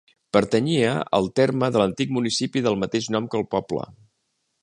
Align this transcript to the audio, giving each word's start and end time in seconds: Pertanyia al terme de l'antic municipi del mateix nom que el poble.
Pertanyia 0.35 0.93
al 1.17 1.27
terme 1.39 1.69
de 1.75 1.83
l'antic 1.83 2.15
municipi 2.17 2.65
del 2.69 2.81
mateix 2.85 3.11
nom 3.17 3.31
que 3.35 3.41
el 3.43 3.49
poble. 3.55 3.87